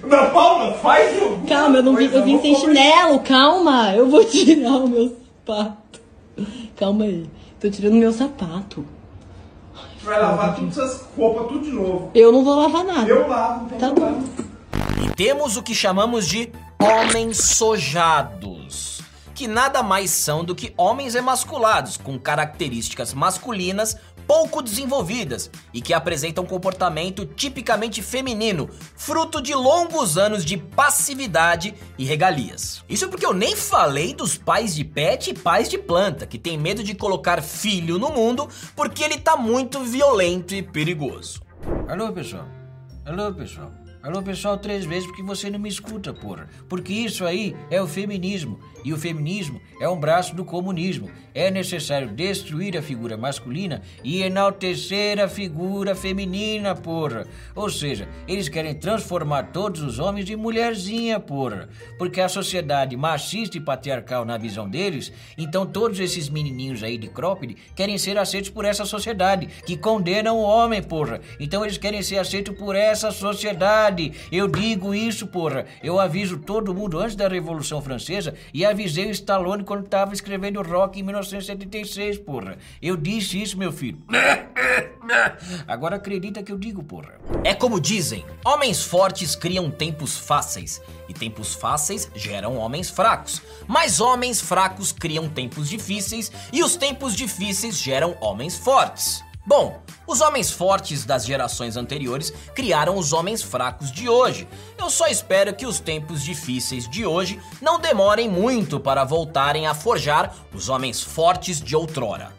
Ana 0.04 0.30
Paula, 0.30 0.74
faz 0.80 1.22
o. 1.22 1.48
Calma, 1.48 1.78
eu, 1.78 1.84
não 1.84 1.96
vim, 1.96 2.06
eu 2.06 2.24
vim 2.24 2.42
sem 2.42 2.56
chinelo, 2.56 3.20
calma. 3.22 3.94
Eu 3.96 4.10
vou 4.10 4.24
tirar 4.26 4.72
o 4.72 4.88
meu 4.88 5.18
sapato. 5.46 6.02
Calma 6.76 7.06
aí. 7.06 7.30
Tô 7.60 7.70
tirando 7.70 7.94
meu 7.94 8.12
sapato. 8.12 8.86
Vai 10.08 10.22
lavar 10.22 10.56
todas 10.56 10.78
essas 10.78 11.06
roupas 11.18 11.48
tudo 11.48 11.66
de 11.66 11.72
novo. 11.72 12.10
Eu 12.16 12.32
não 12.32 12.42
vou 12.42 12.56
lavar 12.56 12.86
nada. 12.86 13.10
Eu 13.10 13.28
lavo. 13.28 13.70
Tá 13.78 13.92
bom. 13.94 14.24
E 15.04 15.14
temos 15.14 15.58
o 15.58 15.62
que 15.62 15.76
chamamos 15.76 16.26
de 16.26 16.50
homens 16.80 17.38
sojados, 17.38 19.02
que 19.36 19.50
nada 19.50 19.84
mais 19.84 20.10
são 20.10 20.46
do 20.46 20.56
que 20.56 20.74
homens 20.78 21.14
emasculados, 21.14 21.98
com 21.98 22.18
características 22.18 23.14
masculinas 23.14 23.98
pouco 24.28 24.62
desenvolvidas 24.62 25.50
e 25.74 25.82
que 25.82 25.94
apresentam 25.94 26.46
comportamento 26.46 27.26
tipicamente 27.26 28.02
feminino, 28.02 28.70
fruto 28.96 29.42
de 29.42 29.56
longos 29.56 30.18
anos 30.18 30.44
de 30.44 30.58
passividade 30.58 31.74
e 31.98 32.04
regalias. 32.04 32.84
Isso 32.90 33.08
porque 33.08 33.26
eu 33.26 33.34
nem 33.34 33.56
falei 33.56 34.14
dos 34.14 34.38
pais 34.38 34.76
de 34.76 34.84
pet 34.84 35.32
e 35.32 35.34
pais 35.34 35.70
de 35.70 35.78
planta, 35.78 36.28
que 36.28 36.38
tem 36.38 36.58
medo 36.58 36.84
de 36.84 36.94
colocar 36.94 37.42
filho 37.42 37.98
no 37.98 38.10
mundo 38.10 38.50
porque 38.76 39.04
ele 39.04 39.18
tá 39.18 39.38
muito 39.38 39.80
violento 39.80 40.54
e 40.54 40.62
perigoso. 40.62 41.42
Alô, 41.88 42.12
pessoal. 42.12 42.46
Alô, 43.06 43.34
pessoal. 43.34 43.72
Alô, 44.04 44.22
pessoal, 44.22 44.58
três 44.58 44.86
vezes 44.86 45.08
porque 45.08 45.24
você 45.24 45.50
não 45.50 45.58
me 45.60 45.68
escuta, 45.68 46.14
porra. 46.14 46.48
Porque 46.70 46.94
isso 46.94 47.26
aí 47.26 47.56
é 47.70 47.82
o 47.82 47.88
feminismo. 47.88 48.60
E 48.86 48.94
o 48.94 48.98
feminismo 48.98 49.60
é 49.82 49.90
um 49.90 50.00
braço 50.00 50.36
do 50.36 50.46
comunismo. 50.46 51.10
É 51.34 51.52
necessário 51.52 52.08
destruir 52.08 52.78
a 52.78 52.82
figura 52.82 53.18
masculina 53.18 53.82
e 54.04 54.22
enaltecer 54.22 55.20
a 55.20 55.28
figura 55.28 55.94
feminina, 55.94 56.74
porra. 56.76 57.26
Ou 57.56 57.70
seja, 57.70 58.08
eles 58.28 58.48
querem 58.48 58.76
transformar 58.76 59.52
todos 59.52 59.82
os 59.82 60.00
homens 60.00 60.30
em 60.30 60.36
mulherzinha, 60.36 61.20
porra. 61.20 61.68
Porque 61.98 62.22
a 62.22 62.30
sociedade 62.30 62.96
machista 62.96 63.58
e 63.58 63.62
patriarcal 63.62 64.24
na 64.24 64.38
visão 64.38 64.70
deles, 64.70 65.12
então 65.38 65.66
todos 65.66 66.00
esses 66.00 66.30
menininhos 66.30 66.82
aí 66.84 66.98
de 66.98 67.08
cropped 67.08 67.56
querem 67.76 67.98
ser 67.98 68.18
aceitos 68.18 68.50
por 68.50 68.64
essa 68.64 68.86
sociedade, 68.86 69.48
que 69.66 69.76
condena 69.76 70.32
o 70.32 70.40
homem, 70.40 70.82
porra. 70.82 71.20
Então 71.40 71.66
eles 71.66 71.78
querem 71.78 72.02
ser 72.02 72.20
aceitos 72.20 72.56
por 72.56 72.76
essa 72.76 73.12
sociedade. 73.12 73.87
Eu 74.32 74.48
digo 74.48 74.94
isso, 74.94 75.28
porra. 75.28 75.66
Eu 75.82 76.00
aviso 76.00 76.38
todo 76.38 76.74
mundo 76.74 77.00
antes 77.00 77.16
da 77.16 77.28
Revolução 77.28 77.82
Francesa 77.82 78.34
e 78.54 78.66
avisei 78.66 79.08
o 79.08 79.12
Stallone 79.12 79.64
quando 79.64 79.86
estava 79.86 80.14
escrevendo 80.14 80.62
rock 80.62 81.00
em 81.00 81.04
1976, 81.04 82.20
porra. 82.20 82.58
Eu 82.82 82.98
disse 82.98 83.42
isso, 83.42 83.58
meu 83.58 83.72
filho. 83.72 84.00
Agora 85.68 85.96
acredita 85.96 86.44
que 86.44 86.52
eu 86.52 86.58
digo, 86.58 86.84
porra. 86.84 87.14
É 87.44 87.54
como 87.54 87.80
dizem: 87.80 88.26
homens 88.46 88.84
fortes 88.84 89.36
criam 89.36 89.70
tempos 89.72 90.18
fáceis, 90.18 90.82
e 91.08 91.14
tempos 91.14 91.54
fáceis 91.54 92.10
geram 92.16 92.58
homens 92.58 92.90
fracos. 92.90 93.42
Mas 93.68 94.00
homens 94.00 94.42
fracos 94.42 94.92
criam 94.92 95.30
tempos 95.30 95.70
difíceis, 95.70 96.32
e 96.52 96.64
os 96.64 96.76
tempos 96.76 97.16
difíceis 97.16 97.78
geram 97.78 98.18
homens 98.20 98.58
fortes. 98.58 99.27
Bom, 99.48 99.82
os 100.06 100.20
homens 100.20 100.52
fortes 100.52 101.06
das 101.06 101.26
gerações 101.26 101.78
anteriores 101.78 102.34
criaram 102.54 102.98
os 102.98 103.14
homens 103.14 103.42
fracos 103.42 103.90
de 103.90 104.10
hoje. 104.10 104.46
Eu 104.78 104.90
só 104.90 105.08
espero 105.08 105.56
que 105.56 105.66
os 105.66 105.80
tempos 105.80 106.22
difíceis 106.22 106.86
de 106.86 107.06
hoje 107.06 107.40
não 107.62 107.80
demorem 107.80 108.28
muito 108.30 108.78
para 108.78 109.06
voltarem 109.06 109.66
a 109.66 109.74
forjar 109.74 110.36
os 110.54 110.68
homens 110.68 111.02
fortes 111.02 111.62
de 111.62 111.78
outrora. 111.78 112.34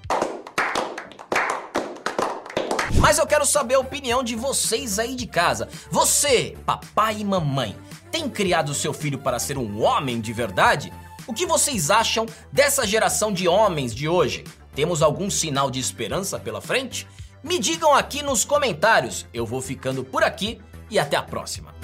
Mas 3.01 3.17
eu 3.17 3.27
quero 3.27 3.47
saber 3.47 3.77
a 3.77 3.81
opinião 3.81 4.23
de 4.23 4.37
vocês 4.37 4.99
aí 4.99 5.15
de 5.15 5.27
casa. 5.27 5.67
Você, 5.91 6.59
papai 6.67 7.21
e 7.21 7.25
mamãe, 7.25 7.75
tem 8.11 8.29
criado 8.29 8.75
seu 8.75 8.93
filho 8.93 9.19
para 9.19 9.39
ser 9.39 9.57
um 9.57 9.83
homem 9.83 10.21
de 10.21 10.35
verdade? 10.35 10.93
O 11.27 11.33
que 11.33 11.47
vocês 11.47 11.91
acham 11.91 12.27
dessa 12.53 12.87
geração 12.87 13.33
de 13.33 13.49
homens 13.49 13.95
de 13.95 14.07
hoje? 14.07 14.45
Temos 14.75 15.03
algum 15.03 15.31
sinal 15.31 15.71
de 15.71 15.81
esperança 15.81 16.39
pela 16.39 16.61
frente? 16.61 17.07
Me 17.43 17.59
digam 17.59 17.95
aqui 17.95 18.23
nos 18.23 18.45
comentários. 18.45 19.27
Eu 19.33 19.47
vou 19.47 19.61
ficando 19.61 20.05
por 20.05 20.23
aqui 20.23 20.61
e 20.91 20.99
até 20.99 21.17
a 21.17 21.23
próxima. 21.23 21.75